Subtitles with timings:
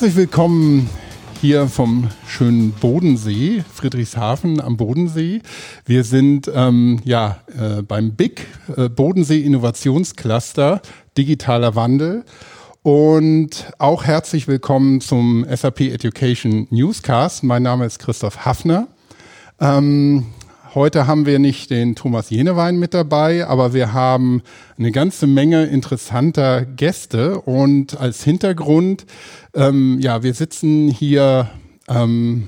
[0.00, 0.88] Herzlich willkommen
[1.42, 5.42] hier vom schönen Bodensee, Friedrichshafen am Bodensee.
[5.84, 8.46] Wir sind ähm, ja äh, beim BIC
[8.78, 10.80] äh, Bodensee Innovationscluster
[11.18, 12.24] digitaler Wandel
[12.82, 17.42] und auch herzlich willkommen zum SAP Education Newscast.
[17.42, 18.88] Mein Name ist Christoph Hafner.
[19.60, 20.24] Ähm,
[20.72, 24.40] Heute haben wir nicht den Thomas Jenewein mit dabei, aber wir haben
[24.78, 29.04] eine ganze Menge interessanter Gäste und als Hintergrund,
[29.52, 31.50] ähm, ja, wir sitzen hier
[31.88, 32.46] ähm,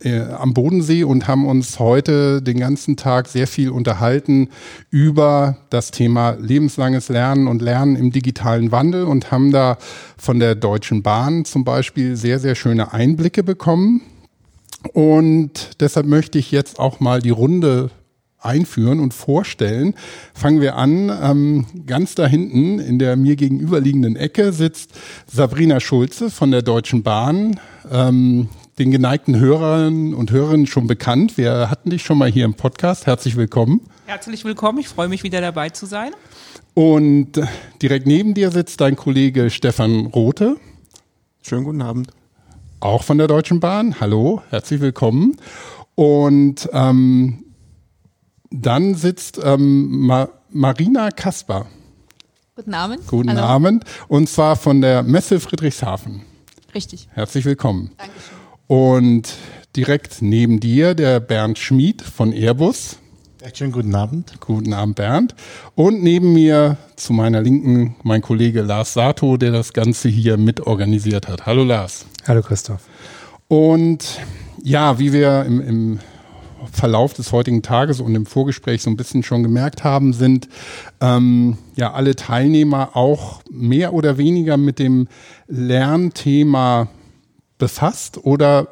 [0.00, 4.50] äh, am Bodensee und haben uns heute den ganzen Tag sehr viel unterhalten
[4.90, 9.78] über das Thema lebenslanges Lernen und Lernen im digitalen Wandel und haben da
[10.16, 14.00] von der Deutschen Bahn zum Beispiel sehr, sehr schöne Einblicke bekommen.
[14.92, 17.90] Und deshalb möchte ich jetzt auch mal die Runde
[18.44, 19.94] einführen und vorstellen.
[20.34, 21.10] Fangen wir an.
[21.22, 24.90] Ähm, ganz da hinten in der mir gegenüberliegenden Ecke sitzt
[25.26, 27.58] Sabrina Schulze von der Deutschen Bahn.
[27.90, 31.38] Ähm, den geneigten Hörern und Hörerinnen schon bekannt.
[31.38, 33.06] Wir hatten dich schon mal hier im Podcast.
[33.06, 33.82] Herzlich willkommen.
[34.06, 34.78] Herzlich willkommen.
[34.78, 36.10] Ich freue mich wieder dabei zu sein.
[36.74, 37.40] Und
[37.80, 40.56] direkt neben dir sitzt dein Kollege Stefan Rote.
[41.40, 42.23] Schönen guten Abend
[42.84, 43.98] auch von der Deutschen Bahn.
[43.98, 45.36] Hallo, herzlich willkommen.
[45.94, 47.44] Und ähm,
[48.50, 51.66] dann sitzt ähm, Ma Marina Kasper.
[52.54, 53.06] Guten Abend.
[53.08, 53.40] Guten Hallo.
[53.40, 53.84] Abend.
[54.06, 56.22] Und zwar von der Messe Friedrichshafen.
[56.74, 57.08] Richtig.
[57.12, 57.90] Herzlich willkommen.
[57.96, 58.34] Dankeschön.
[58.66, 59.34] Und
[59.74, 62.98] direkt neben dir der Bernd Schmid von Airbus.
[63.52, 64.40] Schönen guten Abend.
[64.40, 65.34] Guten Abend, Bernd.
[65.74, 71.28] Und neben mir zu meiner Linken mein Kollege Lars Sato, der das Ganze hier mitorganisiert
[71.28, 71.46] hat.
[71.46, 72.06] Hallo Lars.
[72.26, 72.80] Hallo Christoph.
[73.48, 74.18] Und
[74.62, 76.00] ja, wie wir im, im
[76.72, 80.48] Verlauf des heutigen Tages und im Vorgespräch so ein bisschen schon gemerkt haben, sind
[81.02, 85.06] ähm, ja alle Teilnehmer auch mehr oder weniger mit dem
[85.48, 86.88] Lernthema
[87.58, 88.68] befasst oder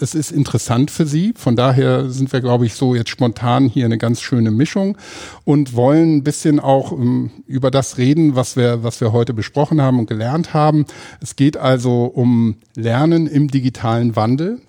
[0.00, 1.34] es ist interessant für Sie.
[1.36, 4.96] Von daher sind wir, glaube ich, so jetzt spontan hier eine ganz schöne Mischung
[5.44, 9.34] und wollen ein bisschen auch um, ähm, über das reden, was wir, was wir heute
[9.34, 10.86] besprochen haben und gelernt haben.
[11.20, 14.60] Es geht also um Lernen im digitalen Wandel.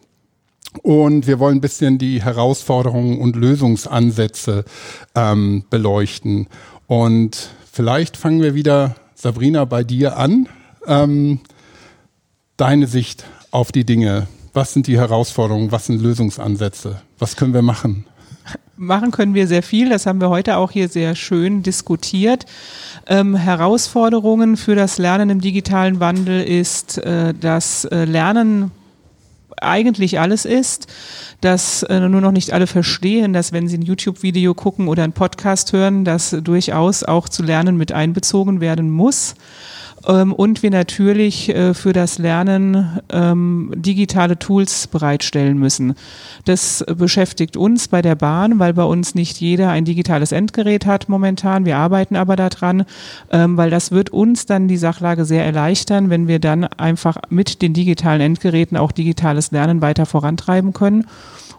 [0.83, 4.65] Und wir wollen ein bisschen die Herausforderungen und Lösungsansätze
[5.15, 6.47] ähm, beleuchten.
[6.85, 10.47] Und vielleicht fangen wir wieder, Sabrina, bei dir an.
[10.85, 11.39] Ähm,
[12.55, 15.71] deine Sicht auf die Dinge was sind die Herausforderungen?
[15.71, 17.01] Was sind Lösungsansätze?
[17.17, 18.05] Was können wir machen?
[18.77, 19.89] Machen können wir sehr viel.
[19.89, 22.45] Das haben wir heute auch hier sehr schön diskutiert.
[23.07, 28.71] Ähm, Herausforderungen für das Lernen im digitalen Wandel ist, äh, dass äh, Lernen
[29.61, 30.87] eigentlich alles ist,
[31.41, 35.13] dass äh, nur noch nicht alle verstehen, dass wenn sie ein YouTube-Video gucken oder einen
[35.13, 39.35] Podcast hören, dass durchaus auch zu lernen mit einbezogen werden muss
[40.09, 45.93] ähm, und wir natürlich äh, für das Lernen ähm, digitale Tools bereitstellen müssen.
[46.45, 51.09] Das beschäftigt uns bei der Bahn, weil bei uns nicht jeder ein digitales Endgerät hat
[51.09, 51.65] momentan.
[51.65, 52.85] Wir arbeiten aber daran,
[53.31, 57.61] ähm, weil das wird uns dann die Sachlage sehr erleichtern, wenn wir dann einfach mit
[57.61, 61.05] den digitalen Endgeräten auch digitales Lernen weiter vorantreiben können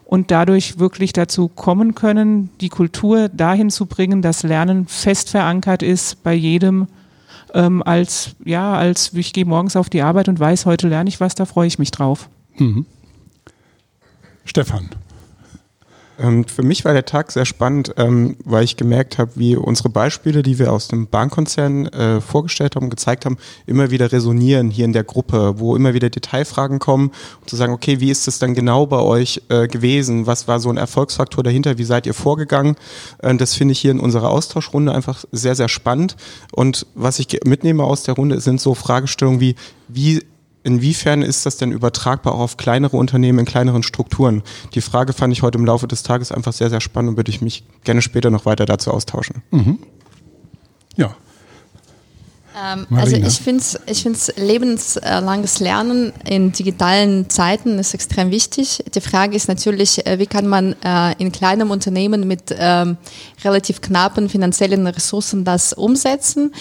[0.04, 5.84] und dadurch wirklich dazu kommen können, die Kultur dahin zu bringen, dass Lernen fest verankert
[5.84, 6.88] ist bei jedem
[7.54, 11.20] ähm, als, ja, als ich gehe morgens auf die Arbeit und weiß, heute lerne ich
[11.20, 12.28] was, da freue ich mich drauf.
[12.58, 12.86] Mhm.
[14.44, 14.88] Stefan.
[16.20, 19.88] Ähm, für mich war der Tag sehr spannend, ähm, weil ich gemerkt habe, wie unsere
[19.88, 24.84] Beispiele, die wir aus dem Bahnkonzern äh, vorgestellt haben, gezeigt haben, immer wieder resonieren hier
[24.84, 27.08] in der Gruppe, wo immer wieder Detailfragen kommen,
[27.40, 30.26] um zu sagen, okay, wie ist es dann genau bei euch äh, gewesen?
[30.26, 31.78] Was war so ein Erfolgsfaktor dahinter?
[31.78, 32.76] Wie seid ihr vorgegangen?
[33.18, 36.16] Äh, das finde ich hier in unserer Austauschrunde einfach sehr, sehr spannend.
[36.52, 39.54] Und was ich mitnehme aus der Runde sind so Fragestellungen wie,
[39.88, 40.20] wie
[40.62, 44.42] Inwiefern ist das denn übertragbar auch auf kleinere Unternehmen in kleineren Strukturen?
[44.74, 47.30] Die Frage fand ich heute im Laufe des Tages einfach sehr, sehr spannend und würde
[47.30, 49.42] ich mich gerne später noch weiter dazu austauschen.
[49.50, 49.78] Mhm.
[50.96, 51.16] Ja.
[52.60, 58.84] Ähm, also ich finde ich find's lebenslanges Lernen in digitalen Zeiten ist extrem wichtig.
[58.94, 62.96] Die Frage ist natürlich, äh, wie kann man äh, in kleinem Unternehmen mit ähm,
[63.44, 66.52] relativ knappen finanziellen Ressourcen das umsetzen?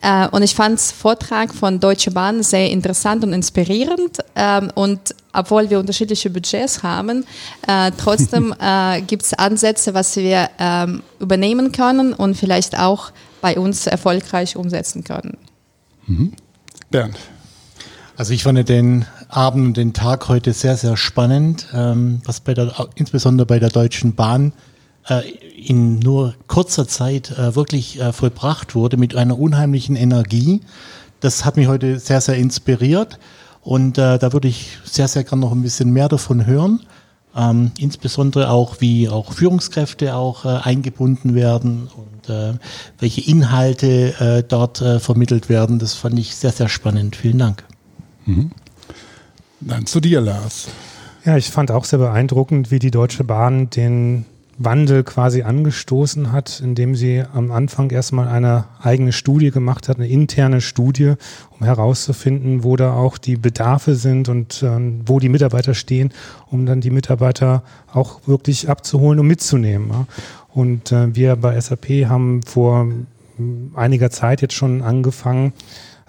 [0.00, 4.18] Äh, und ich fand Vortrag von Deutsche Bahn sehr interessant und inspirierend.
[4.36, 7.24] Ähm, und obwohl wir unterschiedliche Budgets haben,
[7.66, 13.58] äh, trotzdem äh, gibt es Ansätze, was wir ähm, übernehmen können und vielleicht auch bei
[13.58, 15.36] uns erfolgreich umsetzen können.
[16.06, 16.32] Mhm.
[16.90, 17.16] Bernd.
[18.16, 22.54] Also ich fand den Abend und den Tag heute sehr, sehr spannend, ähm, was bei
[22.54, 24.52] der, insbesondere bei der Deutschen Bahn
[25.08, 25.22] äh,
[25.58, 30.60] in nur kurzer Zeit äh, wirklich äh, vollbracht wurde mit einer unheimlichen Energie.
[31.20, 33.18] Das hat mich heute sehr, sehr inspiriert.
[33.62, 36.80] Und äh, da würde ich sehr, sehr gerne noch ein bisschen mehr davon hören.
[37.36, 42.54] Ähm, insbesondere auch, wie auch Führungskräfte auch äh, eingebunden werden und äh,
[42.98, 45.78] welche Inhalte äh, dort äh, vermittelt werden.
[45.78, 47.16] Das fand ich sehr, sehr spannend.
[47.16, 47.64] Vielen Dank.
[48.24, 48.52] Mhm.
[49.60, 50.68] Dann zu dir, Lars.
[51.24, 54.24] Ja, ich fand auch sehr beeindruckend, wie die Deutsche Bahn den
[54.58, 60.08] Wandel quasi angestoßen hat, indem sie am Anfang erstmal eine eigene Studie gemacht hat, eine
[60.08, 61.14] interne Studie,
[61.58, 66.12] um herauszufinden, wo da auch die Bedarfe sind und äh, wo die Mitarbeiter stehen,
[66.50, 67.62] um dann die Mitarbeiter
[67.92, 69.90] auch wirklich abzuholen und mitzunehmen.
[69.90, 70.06] Ja.
[70.52, 72.88] Und äh, wir bei SAP haben vor
[73.74, 75.52] einiger Zeit jetzt schon angefangen,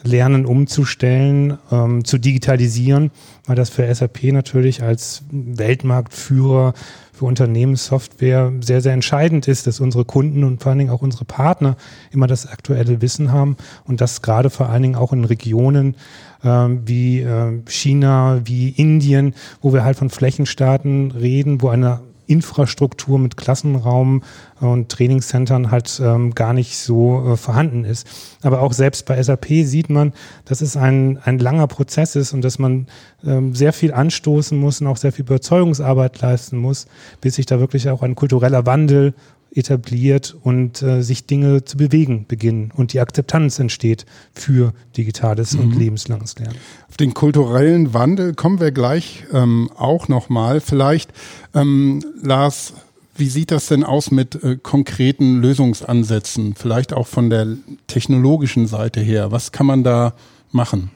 [0.03, 3.11] Lernen umzustellen, ähm, zu digitalisieren,
[3.45, 6.73] weil das für SAP natürlich als Weltmarktführer
[7.19, 11.25] für Unternehmenssoftware sehr, sehr entscheidend ist, dass unsere Kunden und vor allen Dingen auch unsere
[11.25, 11.75] Partner
[12.11, 15.97] immer das aktuelle Wissen haben und das gerade vor allen Dingen auch in Regionen
[16.43, 23.17] äh, wie äh, China, wie Indien, wo wir halt von Flächenstaaten reden, wo eine Infrastruktur
[23.17, 24.23] mit Klassenraum
[24.59, 28.07] und Trainingscentern halt ähm, gar nicht so äh, vorhanden ist.
[28.43, 30.13] Aber auch selbst bei SAP sieht man,
[30.45, 32.87] dass es ein, ein langer Prozess ist und dass man
[33.25, 36.87] ähm, sehr viel anstoßen muss und auch sehr viel Überzeugungsarbeit leisten muss,
[37.19, 39.15] bis sich da wirklich auch ein kultureller Wandel
[39.51, 45.61] etabliert und äh, sich Dinge zu bewegen beginnen und die Akzeptanz entsteht für digitales mhm.
[45.61, 46.57] und lebenslanges Lernen.
[46.87, 50.61] Auf den kulturellen Wandel kommen wir gleich ähm, auch nochmal.
[50.61, 51.11] Vielleicht,
[51.55, 52.73] ähm, Lars,
[53.15, 57.47] wie sieht das denn aus mit äh, konkreten Lösungsansätzen, vielleicht auch von der
[57.87, 59.31] technologischen Seite her?
[59.31, 60.13] Was kann man da
[60.51, 60.91] machen?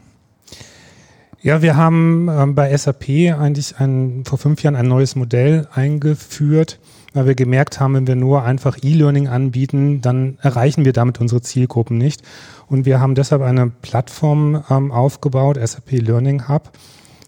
[1.42, 6.80] Ja, wir haben ähm, bei SAP eigentlich ein, vor fünf Jahren ein neues Modell eingeführt,
[7.14, 11.42] weil wir gemerkt haben, wenn wir nur einfach E-Learning anbieten, dann erreichen wir damit unsere
[11.42, 12.24] Zielgruppen nicht.
[12.68, 16.72] Und wir haben deshalb eine Plattform ähm, aufgebaut, SAP Learning Hub,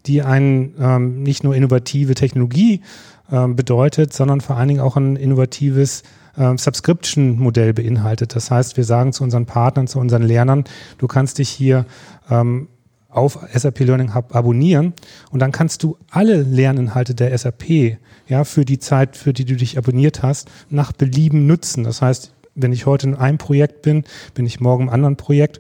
[0.06, 2.82] die ein ähm, nicht nur innovative Technologie
[3.32, 6.04] ähm, bedeutet, sondern vor allen Dingen auch ein innovatives
[6.38, 8.36] ähm, Subscription-Modell beinhaltet.
[8.36, 10.66] Das heißt, wir sagen zu unseren Partnern, zu unseren Lernern,
[10.98, 11.86] du kannst dich hier
[12.30, 12.68] ähm,
[13.10, 14.94] auf SAP Learning Hub abonnieren
[15.32, 19.56] und dann kannst du alle Lerninhalte der SAP ja, für die Zeit, für die du
[19.56, 21.84] dich abonniert hast, nach Belieben nutzen.
[21.84, 25.60] Das heißt, wenn ich heute in einem Projekt bin, bin ich morgen im anderen Projekt.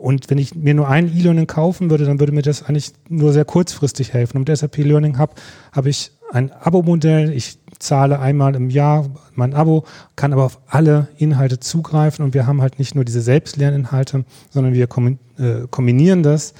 [0.00, 3.34] Und wenn ich mir nur ein E-Learning kaufen würde, dann würde mir das eigentlich nur
[3.34, 4.38] sehr kurzfristig helfen.
[4.38, 5.34] Und mit SAP Learning Hub
[5.72, 7.32] habe ich ein Abo-Modell.
[7.32, 9.84] Ich zahle einmal im Jahr mein Abo,
[10.16, 12.24] kann aber auf alle Inhalte zugreifen.
[12.24, 16.54] Und wir haben halt nicht nur diese Selbstlerninhalte, sondern wir äh, kombinieren das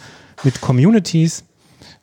[0.44, 1.44] mit Communities,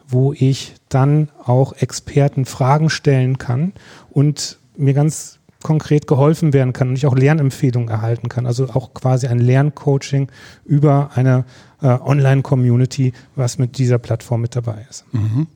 [0.07, 3.74] wo ich dann auch Experten Fragen stellen kann
[4.09, 8.45] und mir ganz konkret geholfen werden kann und ich auch Lernempfehlungen erhalten kann.
[8.45, 10.30] Also auch quasi ein Lerncoaching
[10.65, 11.45] über eine
[11.81, 15.06] äh, Online-Community, was mit dieser Plattform mit dabei ist.
[15.12, 15.48] Mhm.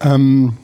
[0.00, 0.56] Ähm,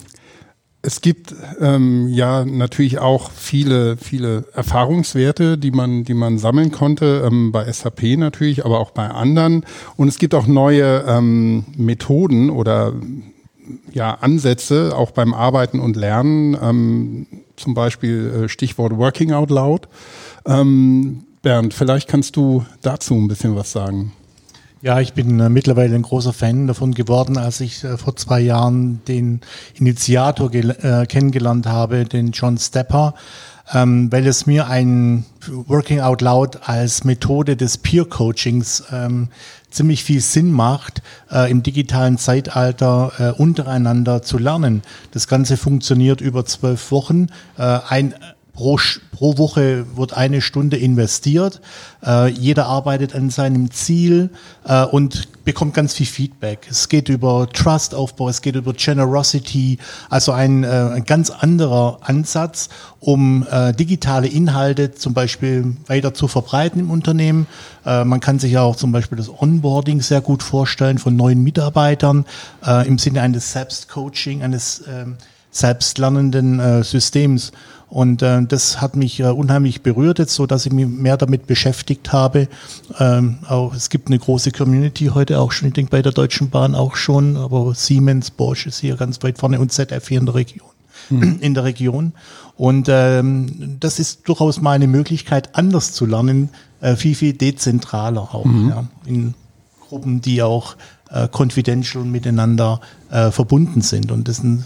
[0.81, 7.23] es gibt ähm, ja natürlich auch viele, viele Erfahrungswerte, die man, die man sammeln konnte,
[7.25, 9.65] ähm, bei SAP natürlich, aber auch bei anderen.
[9.95, 12.93] Und es gibt auch neue ähm, Methoden oder
[13.91, 19.89] ja, Ansätze, auch beim Arbeiten und Lernen, ähm, zum Beispiel äh, Stichwort Working Out Loud.
[20.45, 24.13] Ähm, Bernd, vielleicht kannst du dazu ein bisschen was sagen.
[24.81, 28.39] Ja, ich bin äh, mittlerweile ein großer Fan davon geworden, als ich äh, vor zwei
[28.39, 29.41] Jahren den
[29.73, 33.15] Initiator äh, kennengelernt habe, den John Stepper,
[33.73, 39.29] ähm, weil es mir ein Working Out Loud als Methode des Peer Coachings ähm,
[39.71, 44.83] ziemlich viel Sinn macht, äh, im digitalen Zeitalter äh, untereinander zu lernen.
[45.11, 47.29] Das Ganze funktioniert über zwölf Wochen.
[47.57, 48.13] Äh, ein
[48.57, 48.79] Pro,
[49.11, 51.61] pro Woche wird eine Stunde investiert.
[52.03, 54.31] Äh, jeder arbeitet an seinem Ziel
[54.65, 56.65] äh, und bekommt ganz viel Feedback.
[56.67, 59.77] Es geht über Trust-Aufbau, es geht über Generosity,
[60.09, 66.27] also ein, äh, ein ganz anderer Ansatz, um äh, digitale Inhalte zum Beispiel weiter zu
[66.27, 67.45] verbreiten im Unternehmen.
[67.85, 71.43] Äh, man kann sich ja auch zum Beispiel das Onboarding sehr gut vorstellen von neuen
[71.43, 72.25] Mitarbeitern
[72.65, 75.17] äh, im Sinne eines Selbstcoaching, eines ähm,
[75.57, 77.51] selbstlernenden äh, Systems.
[77.89, 81.47] Und äh, das hat mich äh, unheimlich berührt, jetzt so dass ich mich mehr damit
[81.47, 82.49] beschäftigt habe.
[82.99, 86.49] Ähm, auch, es gibt eine große Community heute auch schon, ich denke bei der Deutschen
[86.49, 90.25] Bahn auch schon, aber Siemens, Bosch ist hier ganz weit vorne und ZF hier in
[90.25, 90.67] der Region.
[91.09, 91.37] Mhm.
[91.39, 92.11] In der Region.
[92.57, 96.49] Und ähm, das ist durchaus mal eine Möglichkeit, anders zu lernen,
[96.81, 98.69] äh, viel, viel dezentraler auch, mhm.
[98.69, 99.33] ja, in
[99.87, 100.75] Gruppen, die auch
[101.09, 104.11] äh, confidential miteinander äh, verbunden sind.
[104.11, 104.65] Und das ist ein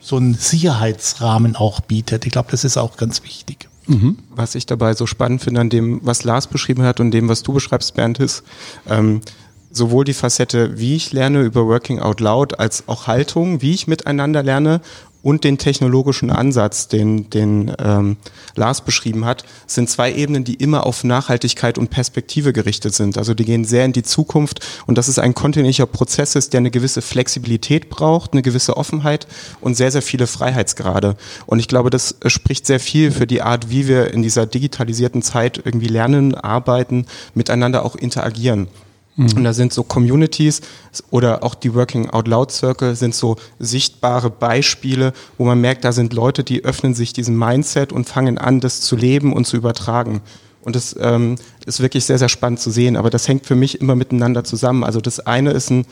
[0.00, 2.26] so einen Sicherheitsrahmen auch bietet.
[2.26, 3.68] Ich glaube, das ist auch ganz wichtig.
[3.86, 4.18] Mhm.
[4.30, 7.42] Was ich dabei so spannend finde an dem, was Lars beschrieben hat und dem, was
[7.42, 8.42] du beschreibst, Bernd, ist,
[8.88, 9.20] ähm,
[9.70, 13.86] sowohl die Facette, wie ich lerne über Working Out Loud, als auch Haltung, wie ich
[13.86, 14.80] miteinander lerne
[15.22, 18.16] und den technologischen Ansatz, den, den ähm,
[18.54, 23.16] Lars beschrieben hat, sind zwei Ebenen, die immer auf Nachhaltigkeit und Perspektive gerichtet sind.
[23.16, 26.58] Also die gehen sehr in die Zukunft und das ist ein kontinuierlicher Prozess ist, der
[26.58, 29.26] eine gewisse Flexibilität braucht, eine gewisse Offenheit
[29.60, 31.16] und sehr, sehr viele Freiheitsgrade.
[31.46, 35.22] Und ich glaube, das spricht sehr viel für die Art, wie wir in dieser digitalisierten
[35.22, 38.68] Zeit irgendwie lernen, arbeiten, miteinander auch interagieren.
[39.16, 39.32] Mhm.
[39.36, 40.60] Und da sind so Communities
[41.10, 45.92] oder auch die Working Out Loud Circle sind so sichtbare Beispiele, wo man merkt, da
[45.92, 49.56] sind Leute, die öffnen sich diesem Mindset und fangen an, das zu leben und zu
[49.56, 50.22] übertragen.
[50.64, 52.96] Und das ähm, ist wirklich sehr, sehr spannend zu sehen.
[52.96, 54.84] Aber das hängt für mich immer miteinander zusammen.
[54.84, 55.86] Also das eine ist ein,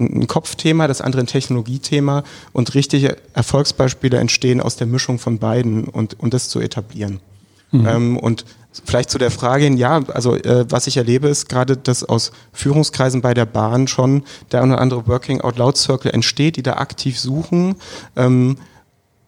[0.00, 2.24] ein Kopfthema, das andere ein Technologiethema.
[2.52, 7.20] Und richtige Erfolgsbeispiele entstehen aus der Mischung von beiden und, und das zu etablieren.
[7.70, 7.86] Mhm.
[7.86, 8.44] Ähm, und
[8.84, 13.22] Vielleicht zu der Frage, ja, also äh, was ich erlebe, ist gerade, dass aus Führungskreisen
[13.22, 16.74] bei der Bahn schon der eine oder andere Working Out Loud Circle entsteht, die da
[16.74, 17.76] aktiv suchen.
[18.16, 18.58] Ähm,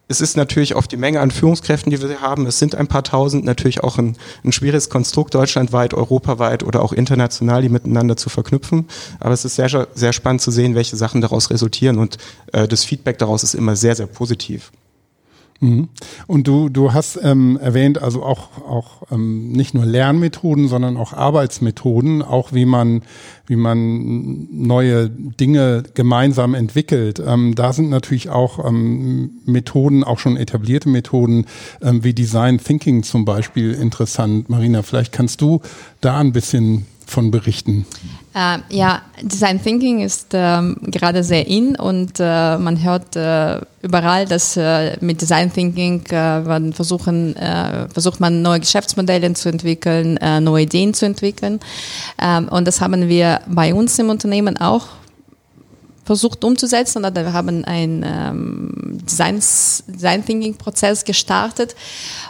[0.07, 3.03] es ist natürlich auf die Menge an Führungskräften, die wir haben, es sind ein paar
[3.03, 8.29] tausend, natürlich auch ein, ein schwieriges Konstrukt deutschlandweit, europaweit oder auch international, die miteinander zu
[8.29, 8.87] verknüpfen.
[9.19, 12.17] Aber es ist sehr, sehr spannend zu sehen, welche Sachen daraus resultieren und
[12.53, 14.71] äh, das Feedback daraus ist immer sehr, sehr positiv.
[15.61, 15.89] Mhm.
[16.27, 21.13] Und du, du hast ähm, erwähnt, also auch, auch ähm, nicht nur Lernmethoden, sondern auch
[21.13, 23.01] Arbeitsmethoden, auch wie man,
[23.45, 27.21] wie man neue Dinge gemeinsam entwickelt.
[27.25, 31.45] Ähm, da sind natürlich auch ähm, Methoden, auch schon etablierte Methoden,
[31.81, 34.49] ähm, wie Design Thinking zum Beispiel interessant.
[34.49, 35.61] Marina, vielleicht kannst du
[35.99, 37.85] da ein bisschen von berichten.
[38.33, 44.25] Äh, ja, Design Thinking ist ähm, gerade sehr in und äh, man hört äh, überall,
[44.25, 44.59] dass
[44.99, 47.33] mit Design Thinking man versuchen,
[47.93, 51.61] versucht man neue Geschäftsmodelle zu entwickeln, neue Ideen zu entwickeln.
[52.21, 54.87] Ähm, und das haben wir bei uns im Unternehmen auch
[56.09, 57.05] versucht umzusetzen.
[57.05, 61.75] Oder wir haben einen ähm, Design, Design Thinking Prozess gestartet.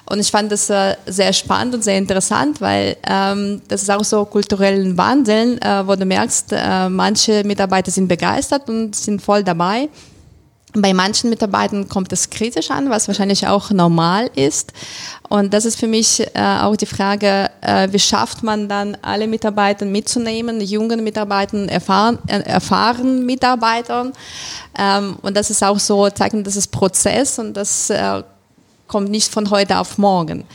[0.05, 4.03] Und ich fand das äh, sehr spannend und sehr interessant, weil ähm, das ist auch
[4.03, 9.45] so kulturellen Wandeln, äh, wo du merkst, äh, manche Mitarbeiter sind begeistert und sind voll
[9.45, 9.87] dabei.
[10.73, 14.71] Bei manchen Mitarbeitern kommt es kritisch an, was wahrscheinlich auch normal ist.
[15.27, 19.27] Und das ist für mich äh, auch die Frage, äh, wie schafft man dann alle
[19.27, 24.13] Mitarbeiter mitzunehmen, jungen Mitarbeitern, erfahren, äh, erfahrenen Mitarbeitern.
[24.77, 28.21] Ähm, und das ist auch so, zeigen, das ist Prozess und das äh,
[28.87, 30.45] kommt nicht von heute auf morgen.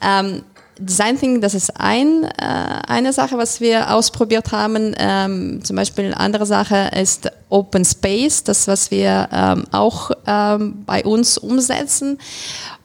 [0.00, 0.42] Ähm,
[0.86, 4.94] Design Thinking, das ist ein, äh, eine Sache, was wir ausprobiert haben.
[4.98, 10.82] Ähm, zum Beispiel eine andere Sache ist Open Space, das, was wir ähm, auch ähm,
[10.84, 12.18] bei uns umsetzen.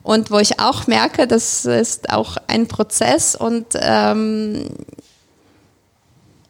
[0.03, 4.69] Und wo ich auch merke, das ist auch ein Prozess und ähm,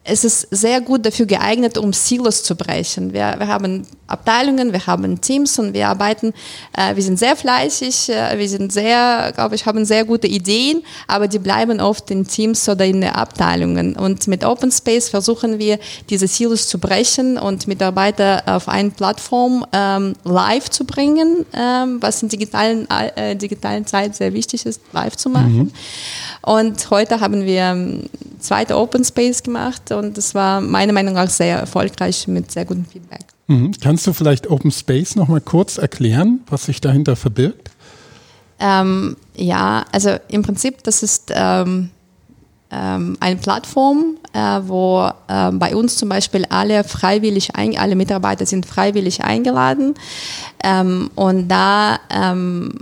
[0.09, 3.11] es ist sehr gut dafür geeignet, um Silos zu brechen.
[3.11, 6.33] Wir, wir haben Abteilungen, wir haben Teams und wir arbeiten,
[6.77, 10.81] äh, wir sind sehr fleißig, äh, wir sind sehr, glaube ich, haben sehr gute Ideen,
[11.07, 13.97] aber die bleiben oft in Teams oder in den Abteilungen.
[13.97, 15.77] Und mit Open Space versuchen wir,
[16.09, 22.23] diese Silos zu brechen und Mitarbeiter auf eine Plattform ähm, live zu bringen, ähm, was
[22.23, 25.57] in digitalen, äh, digitalen Zeit sehr wichtig ist, live zu machen.
[25.57, 25.71] Mhm.
[26.43, 28.03] Und heute haben wir ähm,
[28.39, 32.85] zweite Open Space gemacht und das war meiner Meinung nach sehr erfolgreich mit sehr gutem
[32.85, 33.25] Feedback.
[33.47, 33.71] Mhm.
[33.81, 37.71] Kannst du vielleicht Open Space noch mal kurz erklären, was sich dahinter verbirgt?
[38.59, 41.89] Ähm, ja, also im Prinzip, das ist ähm,
[42.71, 48.45] ähm, eine Plattform, äh, wo äh, bei uns zum Beispiel alle freiwillig, ein, alle Mitarbeiter
[48.45, 49.93] sind freiwillig eingeladen
[50.63, 52.73] ähm, und da ähm,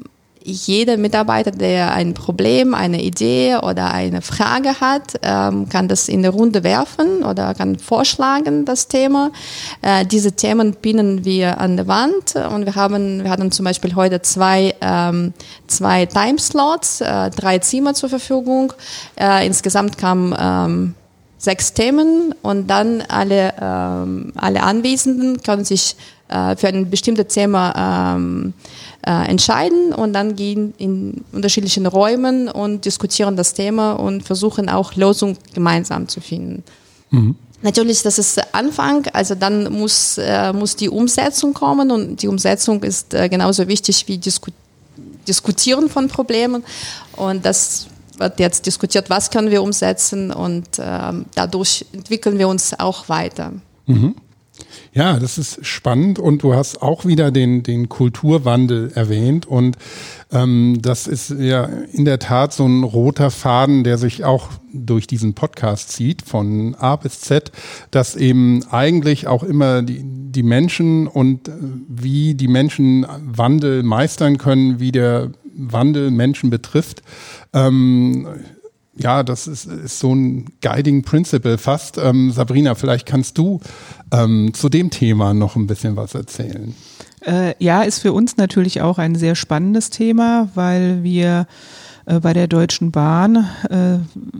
[0.45, 6.21] jeder Mitarbeiter, der ein Problem, eine Idee oder eine Frage hat, ähm, kann das in
[6.21, 9.31] der Runde werfen oder kann vorschlagen, das Thema.
[9.81, 13.95] Äh, diese Themen pinnen wir an der Wand und wir haben, wir hatten zum Beispiel
[13.95, 15.33] heute zwei, ähm,
[15.65, 18.71] zwei Timeslots, äh, drei Zimmer zur Verfügung.
[19.19, 20.95] Äh, insgesamt kamen ähm,
[21.45, 25.95] sechs Themen und dann alle, ähm, alle Anwesenden können sich
[26.27, 28.53] äh, für ein bestimmtes Thema ähm,
[29.05, 34.95] äh, entscheiden und dann gehen in unterschiedlichen Räumen und diskutieren das Thema und versuchen auch
[34.95, 36.63] Lösungen gemeinsam zu finden.
[37.11, 37.35] Mhm.
[37.61, 42.83] Natürlich, das ist Anfang, also dann muss, äh, muss die Umsetzung kommen und die Umsetzung
[42.83, 44.51] ist äh, genauso wichtig wie Disku
[45.27, 46.63] Diskutieren von Problemen
[47.15, 47.87] und das
[48.19, 53.53] wird jetzt diskutiert, was können wir umsetzen und äh, dadurch entwickeln wir uns auch weiter.
[53.85, 54.15] Mhm.
[54.93, 59.77] Ja, das ist spannend und du hast auch wieder den, den Kulturwandel erwähnt und
[60.31, 65.07] ähm, das ist ja in der Tat so ein roter Faden, der sich auch durch
[65.07, 67.51] diesen Podcast zieht, von A bis Z,
[67.91, 71.51] dass eben eigentlich auch immer die, die Menschen und äh,
[71.89, 77.01] wie die Menschen Wandel meistern können, wie der Wandel Menschen betrifft,
[77.53, 78.27] ähm,
[78.97, 81.97] ja, das ist, ist so ein Guiding Principle fast.
[81.97, 83.59] Ähm, Sabrina, vielleicht kannst du
[84.11, 86.73] ähm, zu dem Thema noch ein bisschen was erzählen.
[87.21, 91.47] Äh, ja, ist für uns natürlich auch ein sehr spannendes Thema, weil wir
[92.05, 93.97] äh, bei der Deutschen Bahn äh,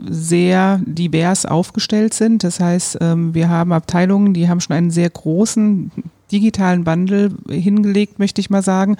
[0.08, 2.44] sehr divers aufgestellt sind.
[2.44, 5.90] Das heißt, ähm, wir haben Abteilungen, die haben schon einen sehr großen
[6.32, 8.96] digitalen Wandel hingelegt, möchte ich mal sagen,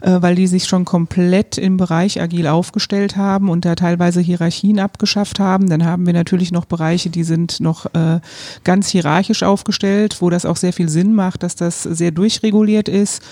[0.00, 4.78] äh, weil die sich schon komplett im Bereich agil aufgestellt haben und da teilweise Hierarchien
[4.78, 5.68] abgeschafft haben.
[5.68, 8.20] Dann haben wir natürlich noch Bereiche, die sind noch äh,
[8.64, 13.22] ganz hierarchisch aufgestellt, wo das auch sehr viel Sinn macht, dass das sehr durchreguliert ist.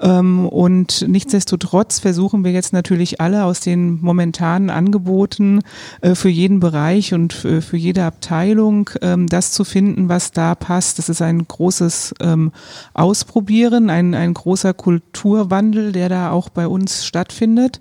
[0.00, 5.60] Ähm, und nichtsdestotrotz versuchen wir jetzt natürlich alle aus den momentanen Angeboten
[6.00, 10.98] äh, für jeden Bereich und für jede Abteilung ähm, das zu finden, was da passt.
[10.98, 12.52] Das ist ein großes ähm,
[12.94, 17.80] Ausprobieren, ein, ein großer Kulturwandel, der da auch bei uns stattfindet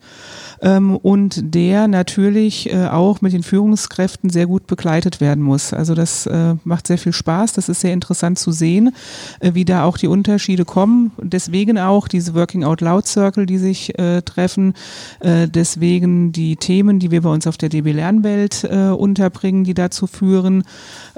[1.01, 5.73] und der natürlich äh, auch mit den Führungskräften sehr gut begleitet werden muss.
[5.73, 8.95] Also das äh, macht sehr viel Spaß, das ist sehr interessant zu sehen,
[9.39, 11.11] äh, wie da auch die Unterschiede kommen.
[11.21, 14.73] Deswegen auch diese Working Out Loud Circle, die sich äh, treffen,
[15.19, 19.73] äh, deswegen die Themen, die wir bei uns auf der DB Lernwelt äh, unterbringen, die
[19.73, 20.63] dazu führen.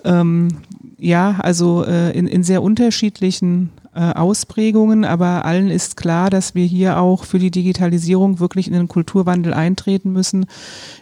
[0.04, 0.60] Ähm,
[0.98, 3.72] ja, also äh, in, in sehr unterschiedlichen
[4.02, 8.88] Ausprägungen, aber allen ist klar, dass wir hier auch für die Digitalisierung wirklich in den
[8.88, 10.46] Kulturwandel eintreten müssen,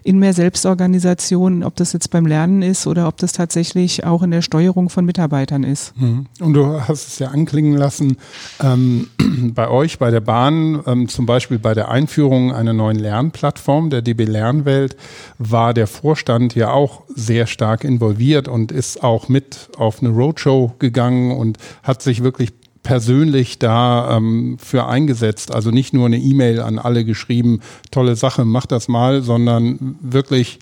[0.04, 4.32] in mehr Selbstorganisation, ob das jetzt beim Lernen ist oder ob das tatsächlich auch in
[4.32, 6.00] der Steuerung von Mitarbeitern ist.
[6.00, 6.28] Mhm.
[6.40, 8.18] Und du hast es ja anklingen lassen,
[8.62, 9.08] ähm,
[9.56, 14.02] bei euch, bei der Bahn, ähm, zum Beispiel bei der Einführung einer neuen Lernplattform, der
[14.02, 14.96] DB Lernwelt,
[15.40, 20.74] war der Vorstand ja auch sehr stark involviert und ist auch mit auf eine Roadshow
[20.80, 25.54] gegangen und hat sich wirklich persönlich da ähm, für eingesetzt.
[25.54, 30.60] Also nicht nur eine E-Mail an alle geschrieben, tolle Sache, mach das mal, sondern wirklich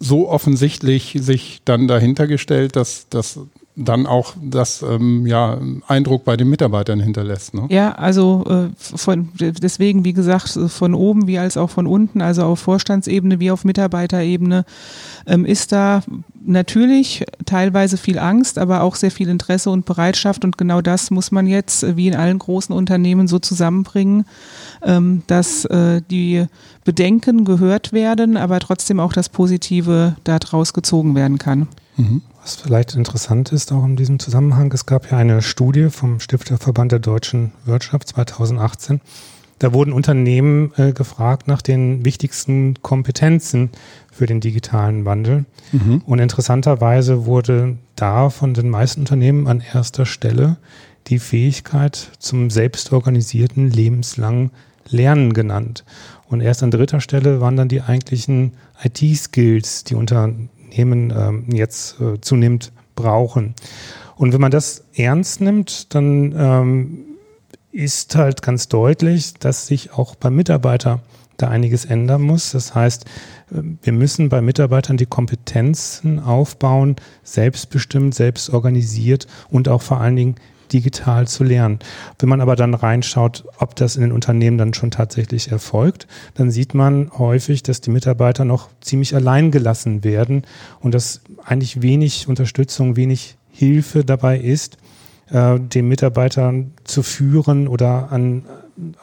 [0.00, 3.40] so offensichtlich sich dann dahinter gestellt, dass, dass
[3.78, 7.54] dann auch das ähm, ja, Eindruck bei den Mitarbeitern hinterlässt.
[7.54, 7.66] Ne?
[7.70, 12.42] Ja, also äh, von, deswegen, wie gesagt, von oben wie als auch von unten, also
[12.42, 14.64] auf Vorstandsebene wie auf Mitarbeiterebene,
[15.26, 16.02] ähm, ist da
[16.44, 20.44] natürlich teilweise viel Angst, aber auch sehr viel Interesse und Bereitschaft.
[20.44, 24.24] Und genau das muss man jetzt, äh, wie in allen großen Unternehmen, so zusammenbringen,
[24.82, 26.46] ähm, dass äh, die
[26.84, 31.68] Bedenken gehört werden, aber trotzdem auch das Positive daraus gezogen werden kann.
[31.96, 32.22] Mhm.
[32.48, 36.92] Was vielleicht interessant ist, auch in diesem Zusammenhang, es gab ja eine Studie vom Stifterverband
[36.92, 39.02] der deutschen Wirtschaft 2018.
[39.58, 43.68] Da wurden Unternehmen äh, gefragt nach den wichtigsten Kompetenzen
[44.10, 45.44] für den digitalen Wandel.
[45.72, 46.00] Mhm.
[46.06, 50.56] Und interessanterweise wurde da von den meisten Unternehmen an erster Stelle
[51.08, 54.52] die Fähigkeit zum selbstorganisierten lebenslangen
[54.88, 55.84] Lernen genannt.
[56.28, 59.96] Und erst an dritter Stelle waren dann die eigentlichen IT-Skills, die
[60.68, 63.54] Unternehmen ähm, jetzt äh, zunehmend brauchen.
[64.16, 66.98] Und wenn man das ernst nimmt, dann ähm,
[67.72, 71.00] ist halt ganz deutlich, dass sich auch beim Mitarbeiter
[71.36, 72.50] da einiges ändern muss.
[72.50, 73.04] Das heißt,
[73.52, 80.34] äh, wir müssen bei Mitarbeitern die Kompetenzen aufbauen, selbstbestimmt, selbstorganisiert und auch vor allen Dingen
[80.72, 81.78] digital zu lernen.
[82.18, 86.50] Wenn man aber dann reinschaut, ob das in den Unternehmen dann schon tatsächlich erfolgt, dann
[86.50, 90.42] sieht man häufig, dass die Mitarbeiter noch ziemlich allein gelassen werden
[90.80, 94.76] und dass eigentlich wenig Unterstützung, wenig Hilfe dabei ist,
[95.30, 98.44] äh, den Mitarbeitern zu führen oder an,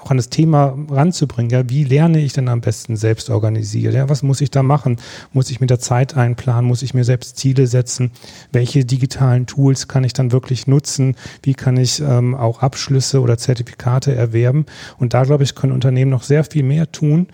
[0.01, 1.51] auch an das Thema ranzubringen.
[1.51, 3.93] Ja, wie lerne ich denn am besten selbst organisiert?
[3.93, 4.97] Ja, was muss ich da machen?
[5.33, 6.65] Muss ich mit der Zeit einplanen?
[6.65, 8.11] Muss ich mir selbst Ziele setzen?
[8.51, 11.15] Welche digitalen Tools kann ich dann wirklich nutzen?
[11.43, 14.65] Wie kann ich ähm, auch Abschlüsse oder Zertifikate erwerben?
[14.97, 17.27] Und da, glaube ich, können Unternehmen noch sehr viel mehr tun,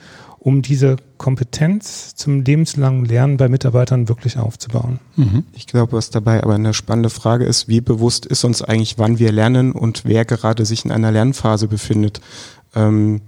[0.43, 4.99] um diese Kompetenz zum lebenslangen Lernen bei Mitarbeitern wirklich aufzubauen.
[5.15, 5.43] Mhm.
[5.53, 9.19] Ich glaube, was dabei aber eine spannende Frage ist, wie bewusst ist uns eigentlich, wann
[9.19, 12.21] wir lernen und wer gerade sich in einer Lernphase befindet.
[12.73, 13.21] Ähm,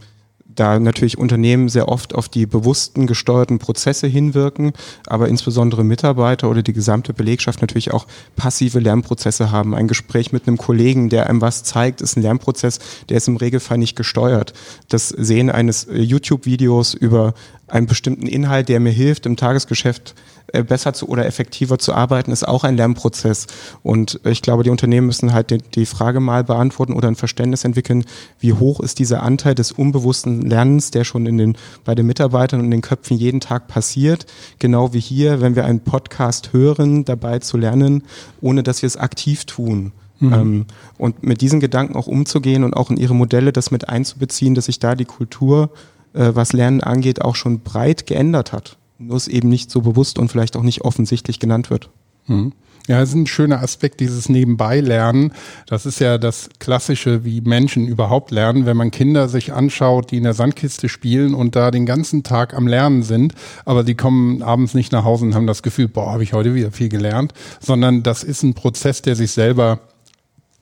[0.56, 4.74] da natürlich Unternehmen sehr oft auf die bewussten gesteuerten Prozesse hinwirken,
[5.08, 9.76] aber insbesondere Mitarbeiter oder die gesamte Belegschaft natürlich auch passive Lernprozesse haben.
[9.76, 13.38] Ein Gespräch mit einem Kollegen, der einem was zeigt, ist ein Lernprozess, der ist im
[13.38, 14.54] Regelfall nicht gesteuert.
[14.90, 17.34] Das Sehen eines äh, YouTube-Videos über
[17.68, 20.16] einen bestimmten Inhalt, der mir hilft, im Tagesgeschäft
[20.52, 23.48] besser zu oder effektiver zu arbeiten, ist auch ein Lernprozess.
[23.82, 27.64] Und ich glaube, die Unternehmen müssen halt die, die Frage mal beantworten oder ein Verständnis
[27.64, 28.06] entwickeln,
[28.40, 32.60] wie hoch ist dieser Anteil des unbewussten Lernens, der schon in den, bei den Mitarbeitern
[32.60, 34.28] und den Köpfen jeden Tag passiert.
[34.60, 38.04] Genau wie hier, wenn wir einen Podcast hören, dabei zu lernen,
[38.40, 39.92] ohne dass wir es aktiv tun.
[40.20, 40.34] Mhm.
[40.34, 40.66] Ähm,
[41.00, 44.66] und mit diesen Gedanken auch umzugehen und auch in ihre Modelle das mit einzubeziehen, dass
[44.66, 45.72] sich da die Kultur,
[46.14, 48.78] äh, was Lernen angeht, auch schon breit geändert hat
[49.08, 51.90] nur es eben nicht so bewusst und vielleicht auch nicht offensichtlich genannt wird.
[52.28, 52.54] Mhm.
[52.88, 55.32] Ja, das ist ein schöner Aspekt, dieses Nebenbei-Lernen.
[55.68, 60.18] Das ist ja das Klassische, wie Menschen überhaupt lernen, wenn man Kinder sich anschaut, die
[60.18, 64.42] in der Sandkiste spielen und da den ganzen Tag am Lernen sind, aber die kommen
[64.42, 67.34] abends nicht nach Hause und haben das Gefühl, boah, habe ich heute wieder viel gelernt,
[67.62, 69.80] sondern das ist ein Prozess, der sich selber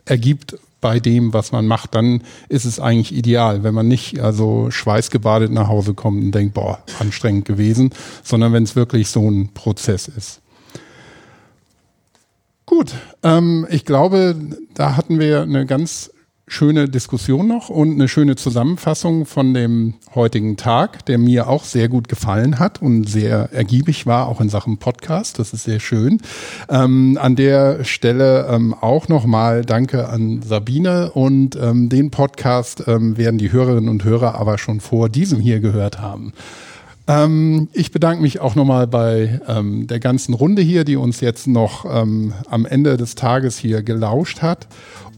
[0.06, 4.72] ergibt bei dem, was man macht, dann ist es eigentlich ideal, wenn man nicht also
[4.72, 7.92] schweißgebadet nach Hause kommt und denkt, boah, anstrengend gewesen,
[8.24, 10.42] sondern wenn es wirklich so ein Prozess ist.
[12.66, 14.36] Gut, ähm, ich glaube,
[14.74, 16.12] da hatten wir eine ganz
[16.52, 21.88] schöne Diskussion noch und eine schöne Zusammenfassung von dem heutigen Tag, der mir auch sehr
[21.88, 25.40] gut gefallen hat und sehr ergiebig war, auch in Sachen Podcast.
[25.40, 26.20] Das ist sehr schön.
[26.70, 33.18] Ähm, an der Stelle ähm, auch nochmal Danke an Sabine und ähm, den Podcast ähm,
[33.18, 36.34] werden die Hörerinnen und Hörer aber schon vor diesem hier gehört haben.
[37.08, 41.48] Ähm, ich bedanke mich auch nochmal bei ähm, der ganzen Runde hier, die uns jetzt
[41.48, 44.68] noch ähm, am Ende des Tages hier gelauscht hat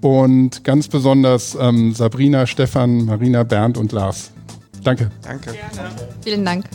[0.04, 4.32] und ganz besonders ähm, Sabrina, Stefan, Marina, Bernd und Lars.
[4.84, 5.10] Danke.
[5.22, 5.54] Danke.
[5.54, 5.90] Gerne.
[6.22, 6.66] Vielen Dank.